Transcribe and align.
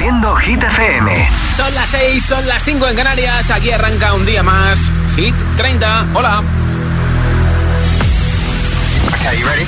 Reproduciendo 0.00 0.34
Hit 0.36 0.62
FM. 0.62 1.28
Son 1.54 1.74
las 1.74 1.90
6, 1.90 2.24
son 2.24 2.48
las 2.48 2.64
5 2.64 2.88
en 2.88 2.96
Canarias. 2.96 3.50
Aquí 3.50 3.70
arranca 3.70 4.14
un 4.14 4.24
día 4.24 4.42
más. 4.42 4.78
Hit 5.14 5.34
30. 5.56 6.06
Hola. 6.14 6.42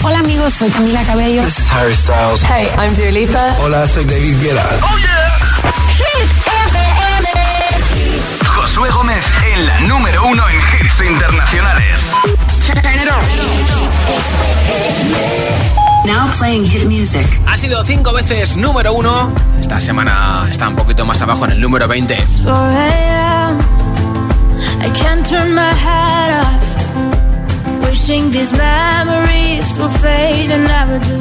Hola 0.02 0.18
amigos, 0.20 0.54
soy 0.54 0.70
Camila 0.70 1.02
Cabello. 1.04 1.42
This 1.42 1.58
is 1.58 1.70
Harry 1.70 1.94
Styles. 1.94 2.40
Hey, 2.44 2.66
I'm 2.78 2.94
Dua 2.94 3.10
Lipa. 3.10 3.56
Hola, 3.60 3.86
soy 3.86 4.06
David 4.06 4.40
Guetta. 4.40 4.64
Oh 4.80 4.96
yeah. 4.98 5.38
Hit 5.98 6.30
FM. 6.46 8.46
Josué 8.46 8.88
Gómez 8.90 9.22
en 9.52 9.66
la 9.66 9.80
número 9.80 10.24
uno 10.24 10.48
en 10.48 10.56
hits 10.56 11.02
internacionales. 11.10 12.08
Now 16.04 16.28
playing 16.36 16.64
hit 16.64 16.88
music. 16.88 17.24
Ha 17.46 17.56
sido 17.56 17.84
cinco 17.84 18.12
veces 18.12 18.56
número 18.56 18.92
uno. 18.92 19.32
Esta 19.60 19.80
semana 19.80 20.48
está 20.50 20.68
un 20.68 20.74
poquito 20.74 21.06
más 21.06 21.22
abajo 21.22 21.44
en 21.44 21.52
el 21.52 21.60
número 21.60 21.86
20. 21.86 22.12
I 22.14 22.16
can't 24.90 25.24
turn 25.28 25.54
my 25.54 25.72
head 25.72 26.42
off. 26.42 26.58
Wishing 27.84 28.32
these 28.32 28.52
memories 28.52 29.72
will 29.78 29.90
fade 30.00 30.50
and 30.50 30.66
never 30.66 30.98
do. 30.98 31.18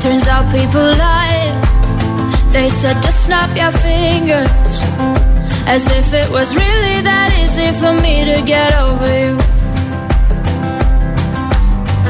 Turns 0.00 0.28
out 0.28 0.44
people 0.52 0.84
lie. 0.98 1.54
They 2.52 2.68
said 2.68 3.00
just 3.02 3.24
snap 3.24 3.56
your 3.56 3.70
fingers. 3.72 4.82
As 5.66 5.86
if 5.90 6.12
it 6.12 6.28
was 6.30 6.54
really 6.54 7.00
that 7.02 7.32
easy 7.42 7.72
for 7.80 7.94
me 7.94 8.26
to 8.26 8.42
get 8.44 8.74
over 8.78 9.08
you. 9.18 9.38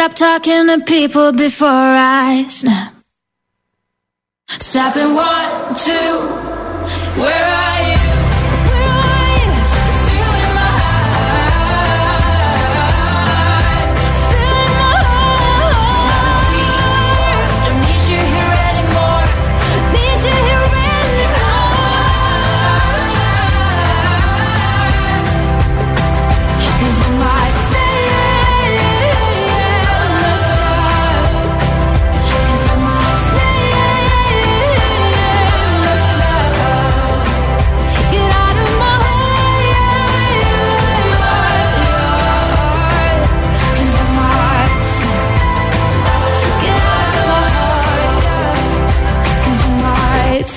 stop 0.00 0.14
talking 0.14 0.66
to 0.66 0.80
people 0.86 1.30
before 1.30 1.68
I 1.68 2.46
snap. 2.48 2.94
Stop 4.48 4.94
Snapping 4.94 5.14
one, 5.14 5.74
two, 5.74 7.20
where 7.20 7.44
are 7.44 7.74
you? 7.74 7.79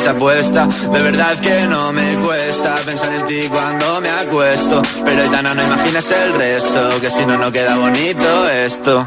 de 0.00 1.02
verdad 1.02 1.38
que 1.40 1.66
no 1.66 1.92
me 1.92 2.16
cuesta 2.16 2.74
pensar 2.86 3.12
en 3.12 3.26
ti 3.26 3.48
cuando 3.50 4.00
me 4.00 4.08
acuesto. 4.08 4.80
Pero 5.04 5.22
Aitana, 5.22 5.52
no 5.52 5.62
imaginas 5.62 6.10
el 6.10 6.32
resto, 6.32 6.98
que 7.00 7.10
si 7.10 7.26
no, 7.26 7.36
no 7.36 7.52
queda 7.52 7.76
bonito 7.76 8.48
esto. 8.48 9.06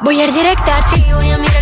Voy 0.00 0.20
a 0.20 0.24
ir 0.24 0.32
directa 0.32 0.78
a 0.78 0.90
ti, 0.90 1.04
voy 1.14 1.30
a 1.30 1.38
mirarte 1.38 1.61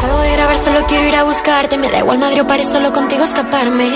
Salgo 0.00 0.20
de 0.20 0.32
grabar, 0.32 0.56
solo 0.58 0.86
quiero 0.86 1.06
ir 1.06 1.16
a 1.16 1.24
buscarte. 1.24 1.76
Me 1.76 1.90
da 1.90 1.98
igual 1.98 2.18
madre 2.18 2.40
o 2.40 2.46
solo 2.64 2.92
contigo 2.92 3.24
escaparme. 3.24 3.88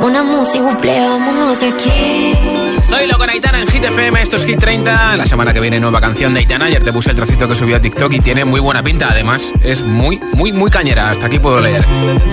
Una 0.00 0.22
música, 0.22 0.62
vámonos 0.62 1.60
de 1.60 1.68
aquí. 1.68 2.71
Soy 2.92 3.06
lo 3.06 3.16
con 3.16 3.30
Aitana 3.30 3.58
en 3.58 3.66
Hit 3.68 3.84
FM, 3.84 4.20
esto 4.20 4.36
es 4.36 4.44
Hit 4.44 4.58
30. 4.58 5.16
La 5.16 5.24
semana 5.24 5.54
que 5.54 5.60
viene 5.60 5.80
nueva 5.80 5.98
canción 5.98 6.34
de 6.34 6.40
Aitana. 6.40 6.66
Ayer 6.66 6.84
te 6.84 6.92
puse 6.92 7.08
el 7.08 7.16
trocito 7.16 7.48
que 7.48 7.54
subió 7.54 7.76
a 7.76 7.80
TikTok 7.80 8.12
y 8.12 8.20
tiene 8.20 8.44
muy 8.44 8.60
buena 8.60 8.82
pinta. 8.82 9.08
Además, 9.10 9.50
es 9.62 9.82
muy, 9.82 10.20
muy, 10.34 10.52
muy 10.52 10.70
cañera. 10.70 11.08
Hasta 11.08 11.24
aquí 11.24 11.38
puedo 11.38 11.58
leer. 11.62 11.86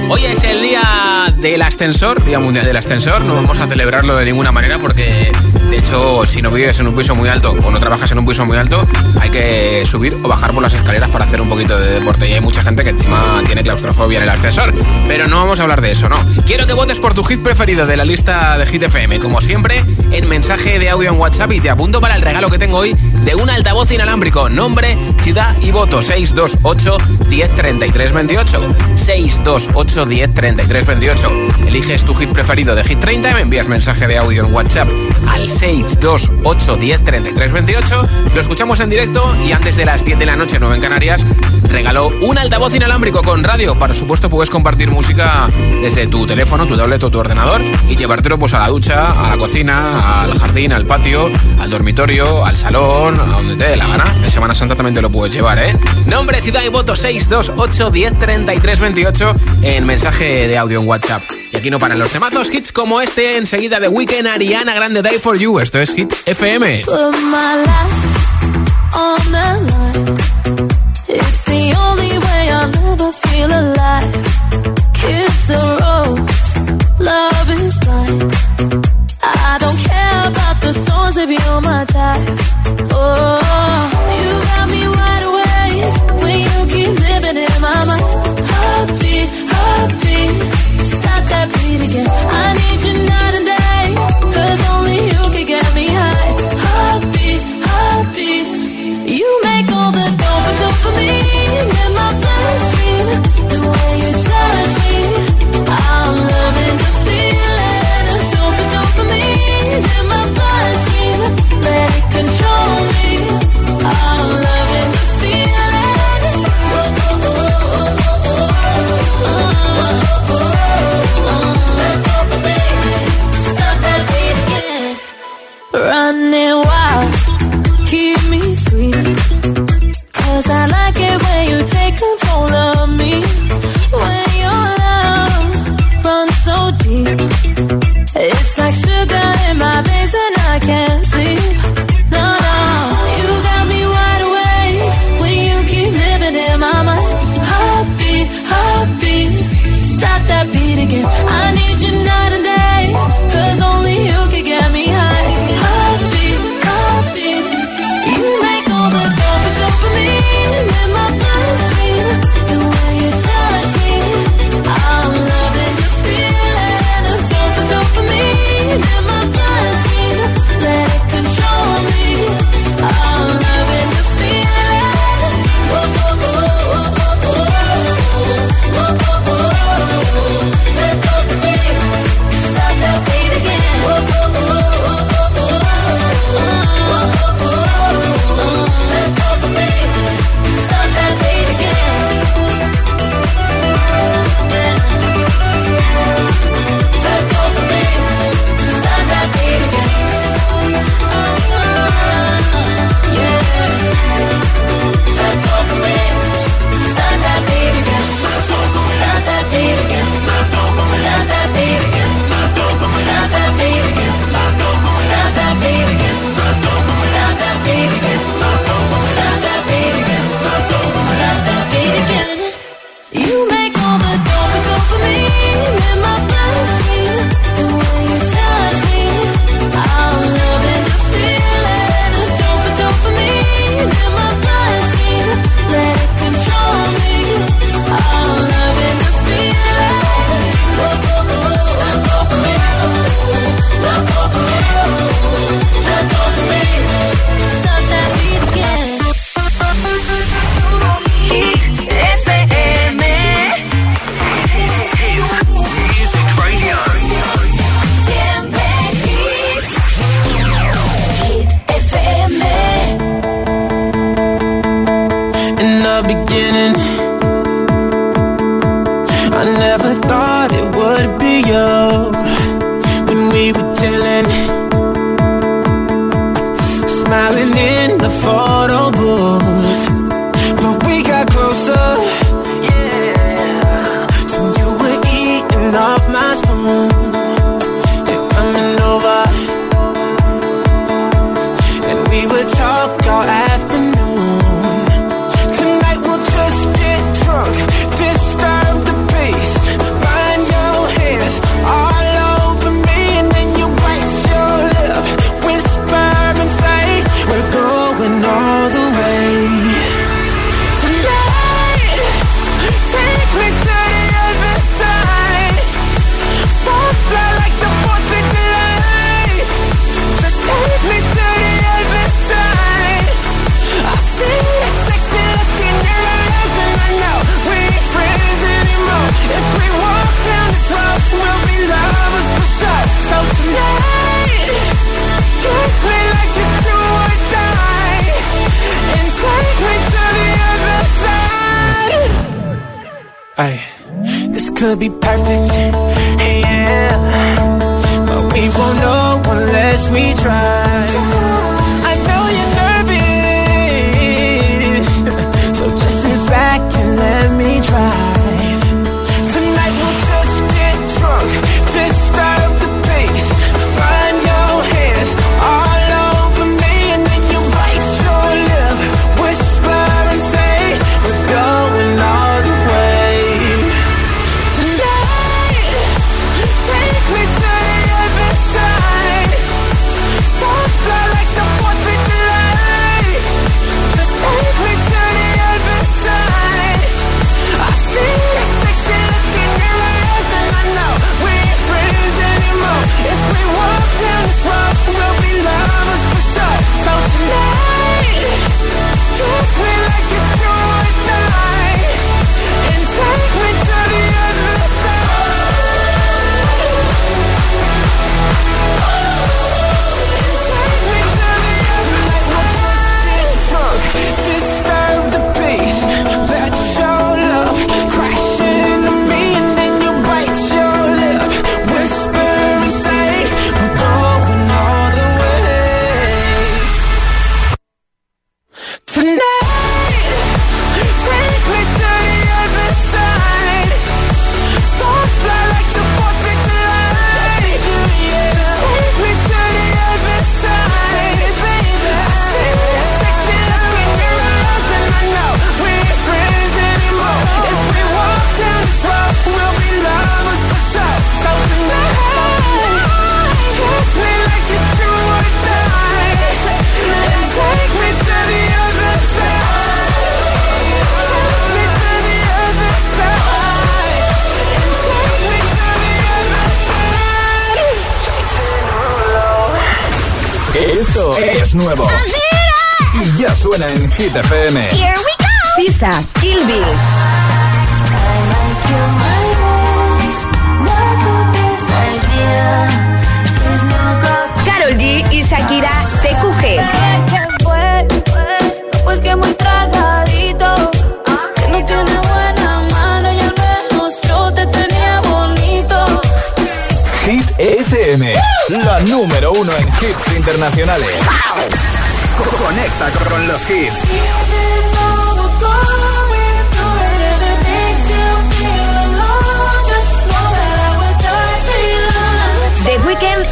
Hoy 0.10 0.25
es 0.25 0.44
el 0.44 0.62
día 0.62 1.34
del 1.38 1.62
ascensor, 1.62 2.25
Día 2.25 2.39
Mundial 2.39 2.66
del 2.66 2.75
Ascensor. 2.75 3.22
No 3.22 3.36
vamos 3.36 3.58
a 3.58 3.68
celebrarlo 3.68 4.18
de 4.18 4.25
ninguna 4.25 4.51
manera 4.51 4.78
porque, 4.80 5.32
de 5.70 5.78
hecho, 5.78 6.25
si 6.25 6.42
no 6.42 6.51
vives 6.51 6.78
en 6.82 6.89
un 6.89 6.96
piso 6.96 7.16
muy 7.16 7.30
alto 7.30 7.51
o 7.51 7.72
no 7.72 7.80
trabajas 7.80 8.12
en 8.12 8.20
un 8.20 8.25
piso 8.25 8.46
muy 8.46 8.58
alto, 8.58 8.86
hay 9.22 9.30
que 9.30 9.84
subir 9.86 10.18
o 10.22 10.28
bajar 10.28 10.51
por 10.51 10.62
las 10.62 10.74
escaleras 10.74 11.10
para 11.10 11.24
hacer 11.24 11.39
un 11.39 11.48
poquito 11.48 11.80
de 11.80 11.89
deporte. 11.89 12.30
Y 12.30 12.34
hay 12.34 12.42
mucha 12.42 12.63
gente 12.63 12.84
que 12.84 12.89
encima 12.89 13.42
tiene 13.46 13.63
claustrofobia 13.63 14.18
en 14.18 14.24
el 14.24 14.30
ascensor. 14.30 14.74
Pero 15.08 15.25
no 15.30 15.38
vamos 15.38 15.62
a 15.62 15.63
hablar 15.63 15.80
de 15.80 15.92
eso, 15.92 16.10
no. 16.10 16.18
Quiero 16.46 16.68
que 16.68 16.74
votes 16.74 17.00
por 17.00 17.13
tu 17.13 17.24
hit 17.24 17.42
preferido 17.42 17.88
de 17.88 17.96
la 17.96 18.04
lista 18.04 18.58
de 18.58 18.66
Hit 18.66 18.84
FM. 18.84 19.20
Como 19.20 19.39
siempre, 19.39 19.86
en 20.12 20.28
mensaje 20.28 20.49
de 20.58 20.89
audio 20.89 21.12
en 21.12 21.20
WhatsApp 21.20 21.51
y 21.51 21.60
te 21.60 21.70
apunto 21.70 22.01
para 22.01 22.15
el 22.15 22.24
regalo 22.24 22.50
que 22.50 22.58
tengo 22.58 22.77
hoy 22.77 22.96
de 23.25 23.35
un 23.35 23.49
altavoz 23.49 23.91
inalámbrico. 23.91 24.49
Nombre, 24.49 24.97
ciudad 25.21 25.55
y 25.61 25.71
voto 25.71 26.01
628 26.01 26.97
1033 27.29 28.13
28. 28.13 28.75
628 28.95 30.05
1033 30.05 30.85
28. 30.85 31.31
Eliges 31.67 32.03
tu 32.03 32.13
hit 32.13 32.29
preferido 32.29 32.75
de 32.75 32.83
Hit 32.83 32.99
30, 32.99 33.33
me 33.33 33.41
envías 33.41 33.67
mensaje 33.67 34.07
de 34.07 34.17
audio 34.17 34.45
en 34.45 34.53
WhatsApp 34.53 34.89
al 35.27 35.47
628 35.47 36.77
1033 36.77 37.51
28. 37.51 38.07
Lo 38.33 38.41
escuchamos 38.41 38.79
en 38.79 38.89
directo 38.89 39.35
y 39.45 39.51
antes 39.51 39.77
de 39.77 39.85
las 39.85 40.03
10 40.03 40.19
de 40.19 40.25
la 40.25 40.35
noche, 40.35 40.57
9 40.59 40.75
en 40.75 40.81
Canarias, 40.81 41.25
regaló 41.63 42.11
un 42.21 42.38
altavoz 42.38 42.73
inalámbrico 42.75 43.23
con 43.23 43.43
radio. 43.43 43.77
Por 43.77 43.93
supuesto, 43.93 44.29
puedes 44.29 44.49
compartir 44.49 44.89
música 44.89 45.49
desde 45.81 46.07
tu 46.07 46.25
teléfono, 46.25 46.65
tu 46.65 46.77
tablet 46.77 47.03
o 47.03 47.11
tu 47.11 47.19
ordenador 47.19 47.61
y 47.89 47.95
llevártelo 47.95 48.38
pues 48.38 48.53
a 48.53 48.59
la 48.59 48.67
ducha, 48.67 49.11
a 49.25 49.29
la 49.29 49.38
cocina, 49.38 50.21
al 50.21 50.38
jardín, 50.38 50.73
al 50.73 50.85
patio, 50.85 51.29
al 51.59 51.69
dormitorio, 51.69 52.45
al 52.45 52.57
salón, 52.57 53.09
a 53.18 53.25
donde 53.25 53.56
te 53.56 53.70
dé 53.70 53.75
la 53.75 53.88
gana. 53.88 54.16
En 54.24 54.30
Semana 54.30 54.54
Santa 54.54 54.75
también 54.75 54.94
te 54.94 55.01
lo 55.01 55.10
puedes 55.10 55.34
llevar, 55.34 55.58
¿eh? 55.58 55.75
Nombre, 56.06 56.42
ciudad 56.42 56.62
y 56.63 56.70
voto 56.70 56.96
628 56.96 57.89
10 57.89 58.20
33 58.20 58.80
28 58.80 59.36
en 59.63 59.86
mensaje 59.86 60.48
de 60.48 60.58
audio 60.58 60.80
en 60.80 60.88
WhatsApp. 60.88 61.24
Y 61.51 61.58
aquí 61.58 61.72
no 61.72 61.80
paran 61.80 61.98
los 61.98 62.12
temazos, 62.12 62.54
hits 62.54 62.72
como 62.72 63.01
este, 63.01 63.38
enseguida 63.38 63.80
de 63.80 63.88
Weekend, 63.88 64.28
Ariana 64.28 64.74
Grande 64.75 65.01
Day 65.01 65.18
for 65.18 65.38
You. 65.38 65.60
Esto 65.60 65.80
es 65.80 65.92
Hit 65.94 66.13
FM. 66.25 66.82
It's 66.82 66.88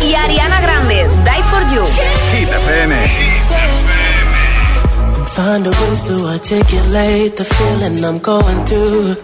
y 0.08 0.16
Ariana 0.16 0.62
Grande, 0.62 1.00
Die 1.26 1.44
For 1.50 1.62
You. 1.74 1.84
Hit 2.32 2.50
FM. 2.66 2.92
Find 5.36 5.68
a 5.68 5.70
ways 5.70 6.02
to 6.08 6.16
articulate 6.34 7.36
the 7.36 7.44
feeling 7.44 8.04
I'm 8.04 8.20
going 8.20 8.60
through. 8.66 9.16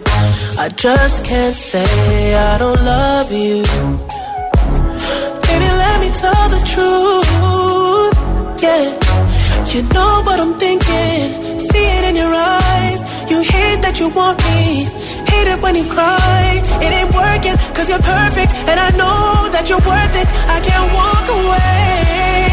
I 0.60 0.70
just 0.70 1.26
can't 1.26 1.56
say 1.56 2.36
I 2.36 2.58
don't 2.58 2.82
love 2.84 3.32
you. 3.32 3.64
Baby, 5.46 5.70
let 5.84 5.98
me 6.04 6.10
tell 6.22 6.46
the 6.56 6.62
truth. 6.74 8.16
Yeah, 8.62 8.86
you 9.74 9.82
know 9.96 10.14
what 10.26 10.38
I'm 10.40 10.54
thinking. 10.60 11.60
See 11.70 11.88
it 11.98 12.04
in 12.10 12.16
your 12.16 12.34
eyes. 12.34 13.00
You 13.32 13.40
hate 13.42 13.82
that 13.86 14.00
you 14.00 14.10
want 14.10 14.38
me. 14.50 14.86
hate 15.44 15.54
it 15.54 15.62
when 15.62 15.76
you 15.76 15.84
cry. 15.86 16.62
It 16.82 16.92
ain't 16.94 17.14
working, 17.14 17.56
cause 17.76 17.90
you're 17.90 18.00
perfect, 18.00 18.52
and 18.70 18.80
I 18.80 18.90
know 18.92 19.50
that 19.52 19.70
you're 19.70 19.80
worth 19.80 20.16
it. 20.16 20.28
I 20.48 20.60
can't 20.62 20.94
walk 20.94 21.28
away. 21.30 22.53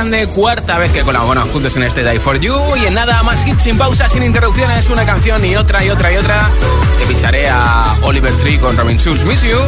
Grande, 0.00 0.28
cuarta 0.28 0.78
vez 0.78 0.92
que 0.92 1.02
colaboran 1.02 1.46
juntos 1.50 1.76
en 1.76 1.82
este 1.82 2.02
Die 2.02 2.18
For 2.18 2.40
You. 2.40 2.54
Y 2.82 2.86
en 2.86 2.94
nada 2.94 3.22
más 3.22 3.46
hits 3.46 3.64
sin 3.64 3.76
pausa, 3.76 4.08
sin 4.08 4.22
interrupciones, 4.22 4.88
una 4.88 5.04
canción 5.04 5.44
y 5.44 5.56
otra 5.56 5.84
y 5.84 5.90
otra 5.90 6.10
y 6.10 6.16
otra. 6.16 6.48
Te 6.98 7.04
picharé 7.04 7.50
a 7.50 7.84
Oliver 8.00 8.32
Tree 8.38 8.58
con 8.58 8.74
Robin 8.78 8.98
Schulz, 8.98 9.24
Miss 9.24 9.42
You. 9.42 9.58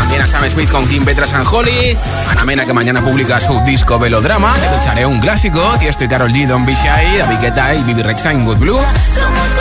También 0.00 0.20
a 0.20 0.26
Sam 0.26 0.50
Smith 0.50 0.70
con 0.70 0.86
Kim 0.86 1.02
Petras 1.02 1.32
and 1.32 1.46
Holly. 1.50 1.96
Ana 2.28 2.44
Mena 2.44 2.66
que 2.66 2.74
mañana 2.74 3.02
publica 3.02 3.40
su 3.40 3.58
disco 3.64 3.98
Velodrama. 3.98 4.52
Te 4.52 4.68
picharé 4.76 5.06
un 5.06 5.18
clásico. 5.18 5.62
Tiesto 5.78 6.04
y 6.04 6.08
Karol 6.08 6.30
G, 6.30 6.46
Don 6.46 6.66
Be 6.66 6.74
Shy, 6.74 7.16
David 7.16 7.38
Guetta 7.40 7.74
y 7.74 7.82
Bibi 7.84 8.02
Rexa 8.02 8.32
en 8.32 8.44
Good 8.44 8.58
Blue. 8.58 8.84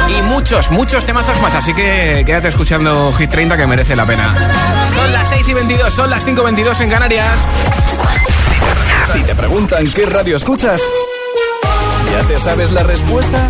Y 0.10 0.22
muchos, 0.24 0.72
muchos 0.72 1.06
temazos 1.06 1.40
más. 1.42 1.56
Así 1.56 1.74
que 1.74 2.24
quédate 2.26 2.48
escuchando 2.48 3.12
Hit 3.14 3.30
30 3.30 3.58
que 3.58 3.68
merece 3.68 3.96
la 3.96 4.06
pena. 4.06 4.88
Son 4.94 5.12
las 5.12 5.30
6 5.30 5.48
y 5.50 5.54
22, 5.54 5.94
son 5.94 6.10
las 6.10 6.24
5 6.24 6.42
y 6.42 6.44
22 6.46 6.82
en 6.82 6.90
Canarias. 6.90 7.40
Si 9.12 9.22
te 9.24 9.36
preguntan 9.36 9.90
qué 9.92 10.06
radio 10.06 10.36
escuchas, 10.36 10.82
¿ya 12.12 12.28
te 12.28 12.40
sabes 12.40 12.72
la 12.72 12.84
respuesta? 12.84 13.50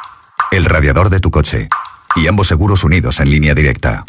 El 0.51 0.65
radiador 0.65 1.09
de 1.09 1.21
tu 1.21 1.31
coche. 1.31 1.69
Y 2.17 2.27
ambos 2.27 2.47
seguros 2.47 2.83
unidos 2.83 3.21
en 3.21 3.29
línea 3.29 3.55
directa. 3.55 4.03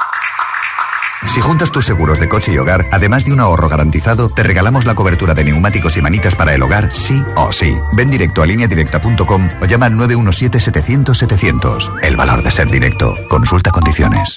Si 1.27 1.41
juntas 1.41 1.71
tus 1.71 1.85
seguros 1.85 2.19
de 2.19 2.29
coche 2.29 2.53
y 2.53 2.59
hogar, 2.59 2.89
además 2.91 3.25
de 3.25 3.33
un 3.33 3.39
ahorro 3.39 3.69
garantizado, 3.69 4.29
te 4.29 4.43
regalamos 4.43 4.85
la 4.85 4.97
cobertura 4.97 5.35
de 5.35 5.45
neumáticos 5.45 5.97
y 5.97 6.03
manitas 6.03 6.35
para 6.35 6.53
el 6.53 6.65
hogar, 6.65 6.93
sí 6.93 7.23
o 7.37 7.53
sí. 7.53 7.77
Ven 7.93 8.11
directo 8.11 8.43
a 8.43 8.47
lineadirecta.com 8.47 9.49
o 9.61 9.67
llama 9.67 9.87
al 9.87 9.95
917-700-700. 9.95 12.01
El 12.03 12.17
valor 12.17 12.43
de 12.43 12.51
ser 12.51 12.69
directo. 12.69 13.15
Consulta 13.29 13.71
condiciones. 13.71 14.37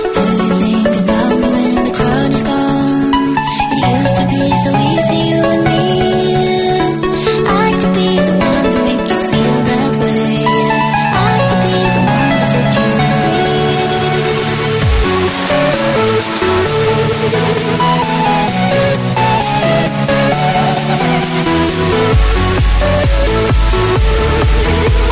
you. 24.71 25.10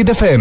Hit 0.00 0.06
FM. 0.06 0.40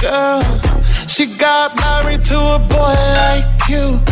girl. 0.00 0.42
She 1.08 1.26
got 1.26 1.76
married 1.76 2.24
to 2.26 2.38
a 2.38 2.58
boy 2.68 2.94
like 3.20 3.68
you. 3.68 4.11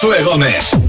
Josué 0.00 0.22
Gómez. 0.22 0.87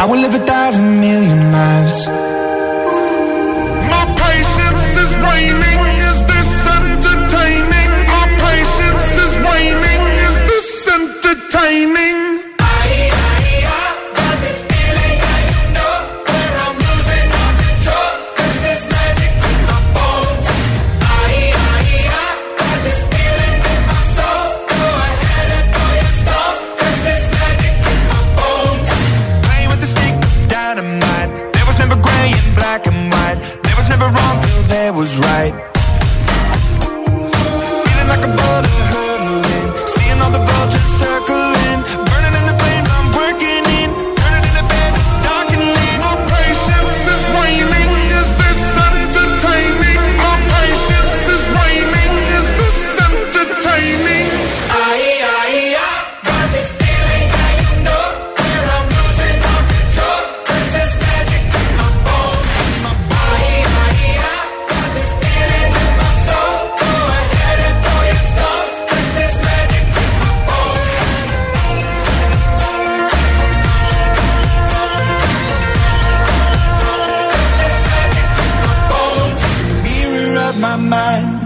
I 0.00 0.06
will 0.06 0.16
live 0.18 0.34
a 0.34 0.38
thousand 0.38 0.99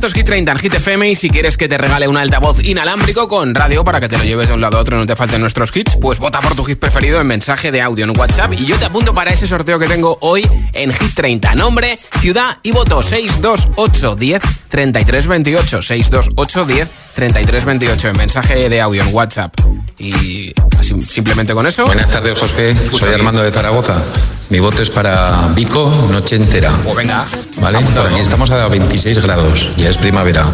Esto 0.00 0.06
es 0.06 0.14
Hit 0.14 0.24
30 0.24 0.52
en 0.52 0.58
Hit 0.58 0.74
FM 0.76 1.10
y 1.10 1.14
si 1.14 1.28
quieres 1.28 1.58
que 1.58 1.68
te 1.68 1.76
regale 1.76 2.08
un 2.08 2.16
altavoz 2.16 2.64
inalámbrico 2.64 3.28
con 3.28 3.54
radio 3.54 3.84
para 3.84 4.00
que 4.00 4.08
te 4.08 4.16
lo 4.16 4.24
lleves 4.24 4.48
de 4.48 4.54
un 4.54 4.62
lado 4.62 4.78
a 4.78 4.80
otro 4.80 4.96
y 4.96 4.98
no 4.98 5.04
te 5.04 5.14
falten 5.14 5.42
nuestros 5.42 5.76
hits, 5.76 5.98
pues 6.00 6.18
vota 6.18 6.40
por 6.40 6.54
tu 6.54 6.64
hit 6.64 6.78
preferido 6.78 7.20
en 7.20 7.26
mensaje 7.26 7.70
de 7.70 7.82
audio 7.82 8.06
en 8.06 8.18
WhatsApp 8.18 8.54
y 8.54 8.64
yo 8.64 8.76
te 8.76 8.86
apunto 8.86 9.12
para 9.12 9.30
ese 9.30 9.46
sorteo 9.46 9.78
que 9.78 9.86
tengo 9.86 10.16
hoy 10.22 10.48
en 10.72 10.90
Hit 10.94 11.14
30. 11.14 11.54
Nombre, 11.54 11.98
ciudad 12.18 12.56
y 12.62 12.70
voto 12.70 13.02
628 13.02 14.16
10 14.16 14.42
33 14.70 15.26
28 15.26 15.82
628 15.82 16.64
10 16.64 16.88
33 17.14 17.64
28 17.64 18.08
en 18.08 18.16
mensaje 18.16 18.68
de 18.68 18.80
audio 18.80 19.02
en 19.02 19.14
WhatsApp. 19.14 19.54
Y 19.98 20.52
así, 20.78 21.00
simplemente 21.02 21.52
con 21.52 21.66
eso. 21.66 21.86
Buenas 21.86 22.10
tardes, 22.10 22.38
José. 22.38 22.74
Soy. 22.90 23.14
Armando 23.14 23.42
de 23.42 23.52
Zaragoza. 23.52 24.02
Mi 24.48 24.58
voto 24.58 24.82
es 24.82 24.90
para 24.90 25.48
Vico, 25.54 26.08
noche 26.10 26.36
entera. 26.36 26.72
Pues 26.82 26.96
venga, 26.96 27.24
¿Vale? 27.60 27.78
Por 27.80 28.06
aquí 28.06 28.20
estamos 28.20 28.50
a 28.50 28.66
26 28.66 29.18
grados, 29.20 29.68
ya 29.76 29.90
es 29.90 29.96
primavera. 29.96 30.46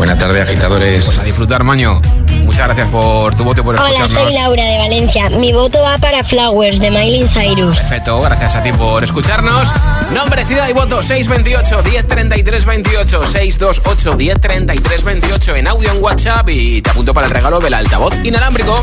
Buena 0.00 0.16
tarde, 0.16 0.40
agitadores. 0.40 1.04
Pues 1.04 1.18
a 1.18 1.24
disfrutar, 1.24 1.62
Maño. 1.62 2.00
Muchas 2.46 2.64
gracias 2.64 2.88
por 2.88 3.34
tu 3.34 3.44
voto 3.44 3.60
y 3.60 3.64
por 3.64 3.74
Hola, 3.74 3.84
escucharnos. 3.90 4.32
soy 4.32 4.32
Laura 4.32 4.64
de 4.64 4.78
Valencia. 4.78 5.28
Mi 5.28 5.52
voto 5.52 5.78
va 5.82 5.98
para 5.98 6.24
Flowers 6.24 6.80
de 6.80 6.90
Miley 6.90 7.26
Cyrus. 7.26 7.76
Perfecto, 7.76 8.18
gracias 8.22 8.56
a 8.56 8.62
ti 8.62 8.72
por 8.72 9.04
escucharnos. 9.04 9.70
Nombre, 10.14 10.46
ciudad 10.46 10.70
y 10.70 10.72
voto 10.72 11.02
628 11.02 11.82
1033 11.84 12.64
28 12.64 13.26
628 13.26 14.16
1033 14.16 15.04
28 15.04 15.56
en 15.56 15.68
audio 15.68 15.90
en 15.90 16.02
WhatsApp 16.02 16.48
y 16.48 16.80
te 16.80 16.88
apunto 16.88 17.12
para 17.12 17.26
el 17.26 17.34
regalo 17.34 17.60
del 17.60 17.74
altavoz 17.74 18.14
inalámbrico. 18.24 18.82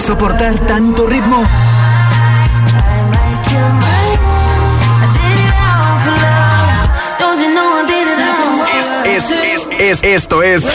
soportar 0.06 0.56
tanto 0.60 1.04
ritmo? 1.08 1.44
Es, 9.04 9.30
es, 9.30 9.68
es, 9.80 10.02
esto 10.04 10.44
es 10.44 10.70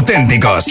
auténticos. 0.00 0.69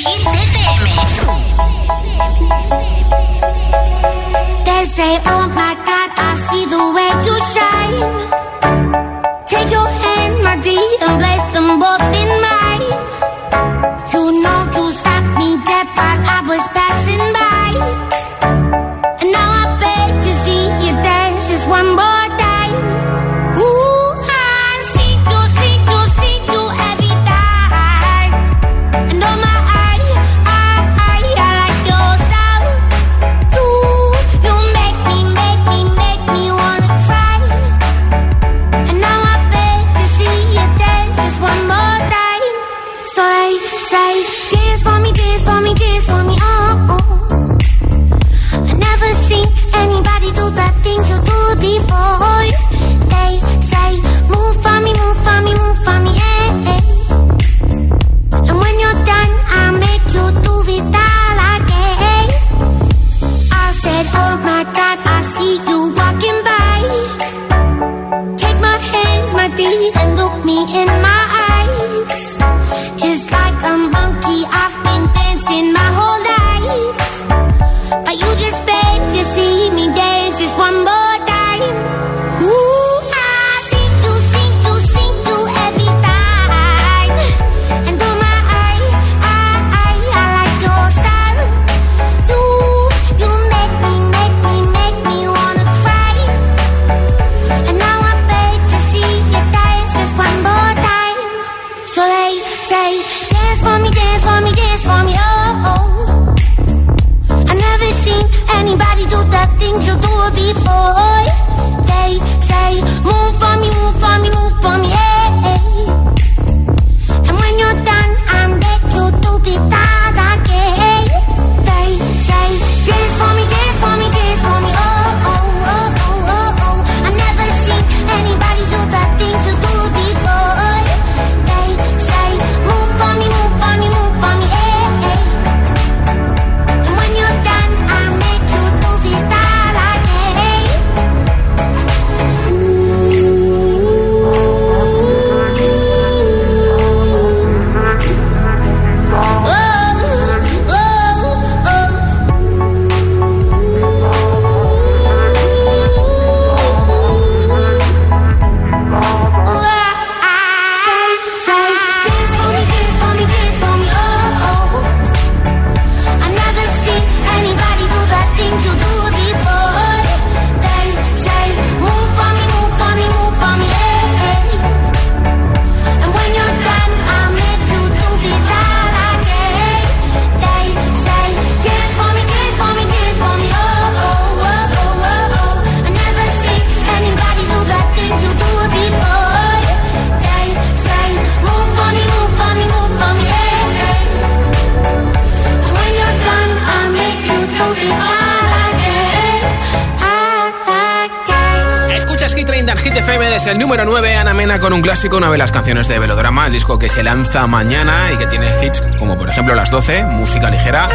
clásico, 205.00 205.16
una 205.16 205.32
de 205.32 205.38
las 205.38 205.54
canciones 205.54 205.88
de 205.88 205.98
Velodrama, 205.98 206.48
el 206.48 206.52
disco 206.52 206.78
que 206.78 206.90
se 206.90 207.04
lanza 207.04 207.48
mañana 207.48 208.12
y 208.14 208.18
que 208.18 208.26
tiene 208.26 208.50
hits 208.62 208.82
como 208.98 209.18
por 209.18 209.30
ejemplo 209.30 209.56
Las 209.56 209.72
12, 209.72 210.04
Música 210.04 210.50
Ligera 210.50 210.90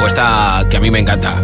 o 0.00 0.06
esta 0.06 0.64
que 0.70 0.76
a 0.76 0.80
mí 0.80 0.92
me 0.92 1.00
encanta. 1.00 1.34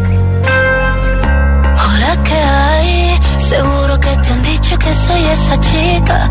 Hola, 1.75 2.17
¿qué 2.23 2.35
hay? 2.35 3.19
Seguro 3.39 3.99
que 3.99 4.17
te 4.17 4.29
han 4.31 4.43
dicho 4.45 4.79
que 4.79 4.95
soy 4.95 5.25
esa 5.25 5.61
chica 5.61 6.31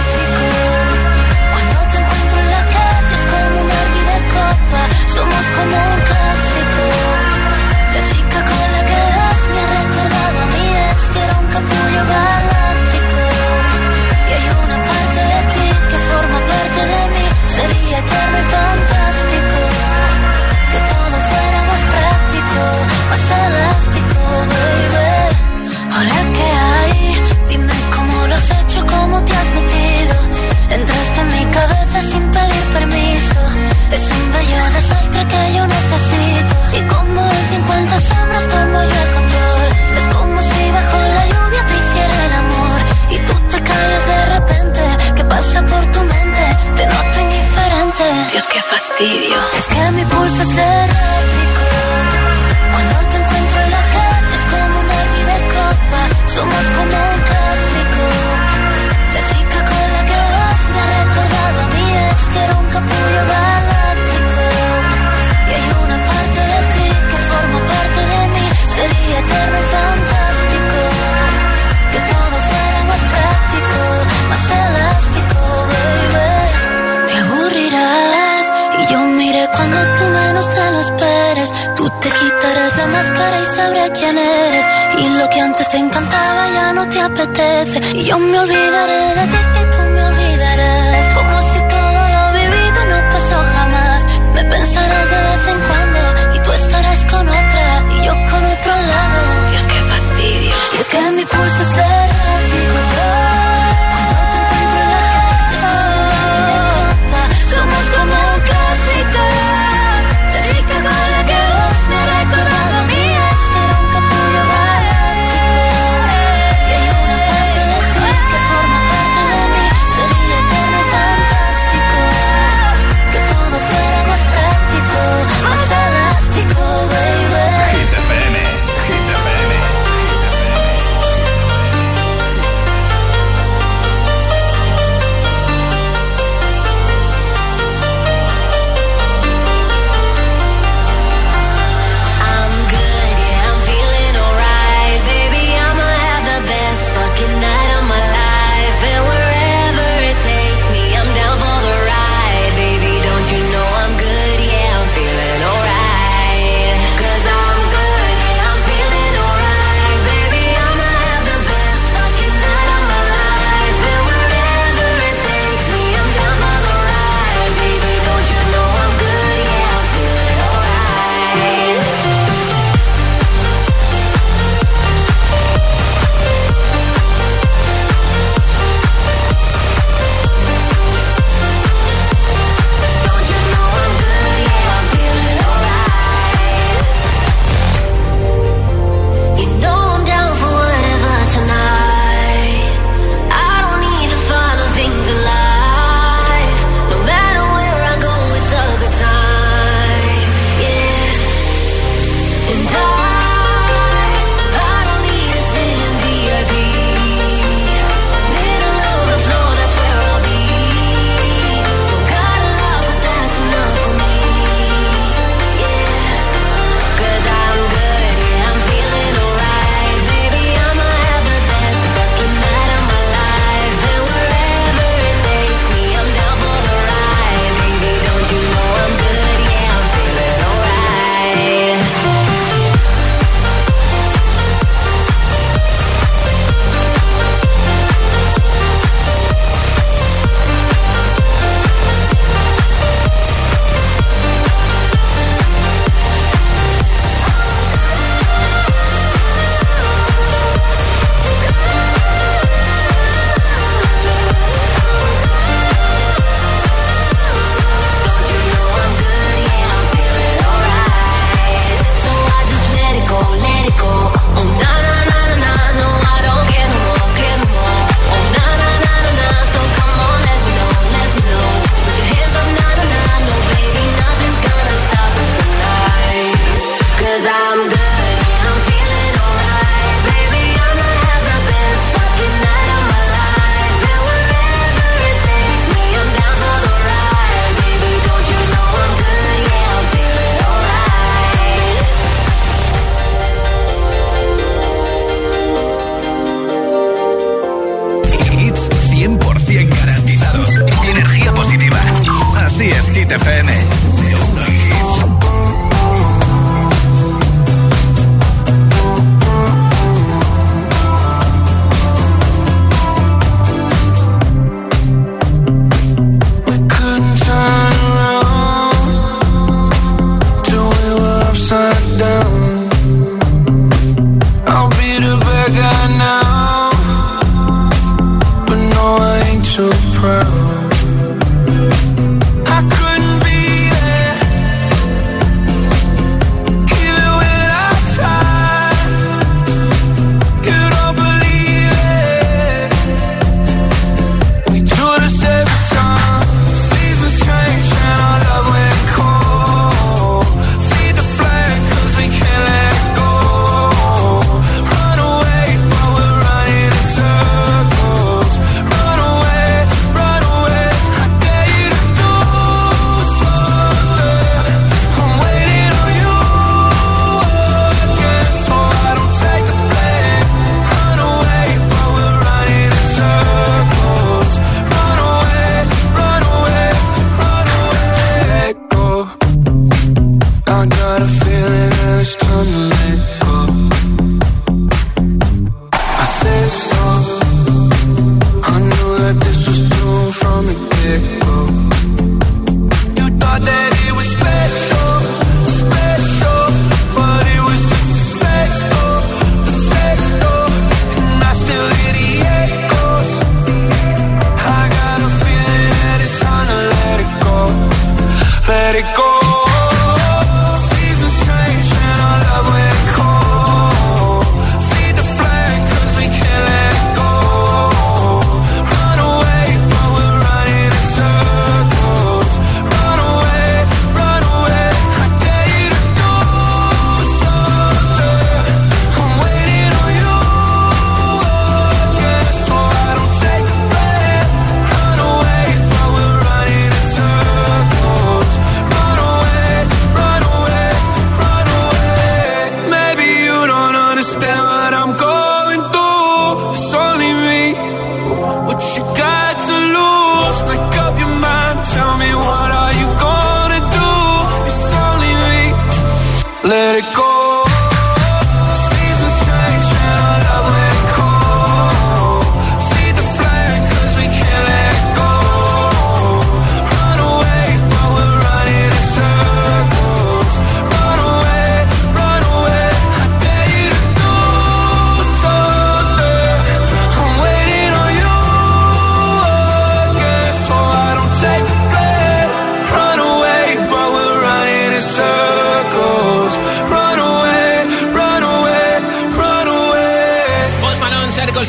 What 448.47 448.61
you 448.75 448.83
got 448.83 449.35
to 449.47 449.55
lose? 449.77 450.39
Make 450.51 450.75
up 450.85 450.99
your 450.99 451.15
mind, 451.19 451.65
tell 451.65 451.97
me 451.97 452.13
what 452.15 452.50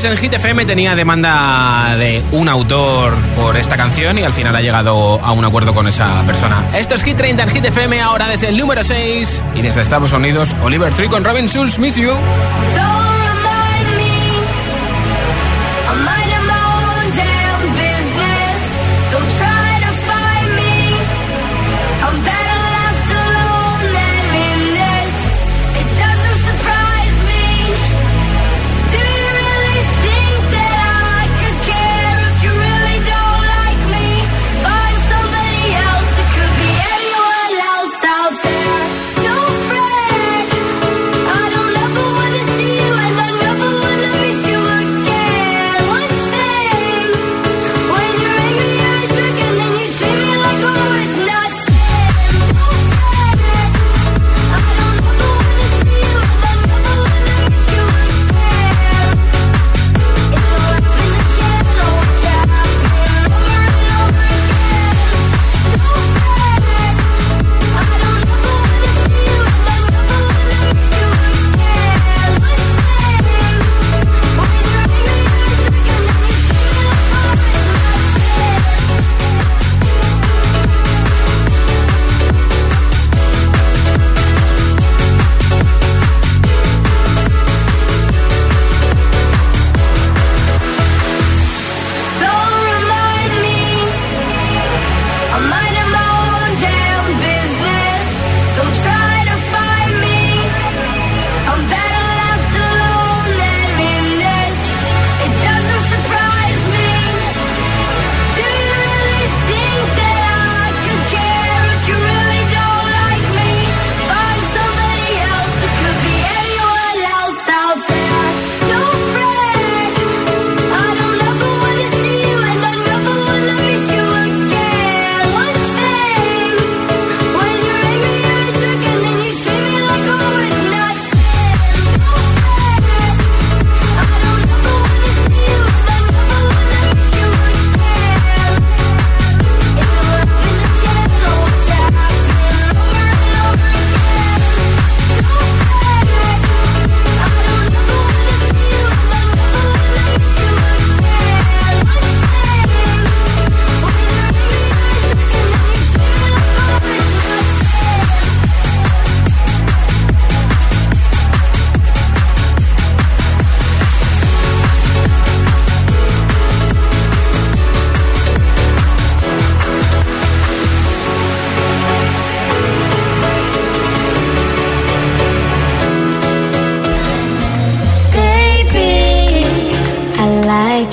Luis 0.02 0.18
en 0.18 0.18
Hit 0.18 0.34
FM 0.34 0.64
tenía 0.64 0.96
demanda 0.96 1.94
de 1.96 2.20
un 2.32 2.48
autor 2.48 3.14
por 3.36 3.56
esta 3.56 3.76
canción 3.76 4.18
y 4.18 4.24
al 4.24 4.32
final 4.32 4.56
ha 4.56 4.60
llegado 4.60 5.20
a 5.22 5.30
un 5.30 5.44
acuerdo 5.44 5.74
con 5.74 5.86
esa 5.86 6.22
persona. 6.22 6.64
Esto 6.74 6.96
es 6.96 7.04
Hit 7.04 7.16
30 7.16 7.42
en 7.44 7.48
Hit 7.48 7.64
FM, 7.66 8.00
ahora 8.00 8.26
desde 8.26 8.48
el 8.48 8.56
número 8.56 8.82
6 8.82 9.44
y 9.54 9.62
desde 9.62 9.80
Estados 9.80 10.12
Unidos, 10.12 10.56
Oliver 10.64 10.92
Tree 10.92 11.08
con 11.08 11.22
Robin 11.22 11.46
Schulz, 11.48 11.78
Miss 11.78 11.94
You. 11.94 12.14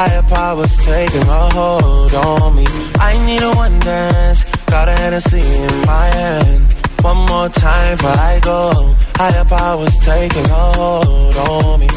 Higher 0.00 0.22
powers 0.22 0.76
taking 0.76 1.22
a 1.22 1.48
hold 1.58 2.14
on 2.14 2.54
me. 2.54 2.64
I 3.00 3.18
need 3.26 3.42
a 3.42 3.50
one 3.50 3.80
dance, 3.80 4.44
got 4.66 4.86
a 4.88 4.92
Hennessy 4.92 5.40
in 5.40 5.86
my 5.86 6.06
hand. 6.14 6.72
One 7.02 7.26
more 7.26 7.48
time 7.48 7.96
before 7.96 8.10
I 8.10 8.38
go. 8.40 8.94
Higher 9.16 9.44
powers 9.44 9.98
taking 9.98 10.44
a 10.44 10.66
hold 10.78 11.36
on 11.36 11.80
me. 11.80 11.88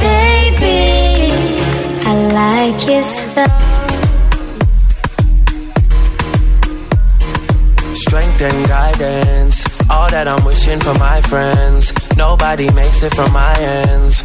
Baby, 0.00 1.60
I 2.08 2.12
like 2.32 2.88
your 2.88 3.02
stuff. 3.02 3.52
Strength 7.94 8.40
and 8.40 8.68
guidance, 8.68 9.66
all 9.90 10.08
that 10.08 10.26
I'm 10.26 10.42
wishing 10.46 10.80
for 10.80 10.94
my 10.94 11.20
friends. 11.20 11.92
Nobody 12.16 12.72
makes 12.72 13.02
it 13.02 13.14
from 13.14 13.34
my 13.34 13.54
ends. 13.60 14.24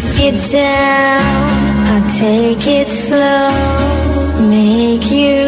If 0.00 0.20
you're 0.20 0.40
down, 0.52 1.22
I'll 1.90 2.08
take 2.08 2.64
it 2.68 2.88
slow, 2.88 3.50
make 4.48 5.10
you 5.10 5.47